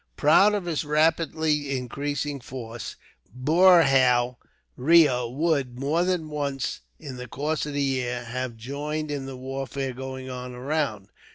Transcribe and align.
Proud 0.17 0.55
of 0.55 0.65
his 0.65 0.83
rapidly 0.83 1.77
increasing 1.77 2.39
force, 2.41 2.95
Boorhau 3.39 4.37
Reo 4.75 5.29
would, 5.29 5.77
more 5.77 6.03
than 6.03 6.27
once 6.27 6.79
in 6.99 7.17
the 7.17 7.27
course 7.27 7.67
of 7.67 7.73
the 7.73 7.83
year, 7.83 8.23
have 8.25 8.57
joined 8.57 9.11
in 9.11 9.27
the 9.27 9.37
warfare 9.37 9.93
going 9.93 10.27
on 10.27 10.55
around. 10.55 11.09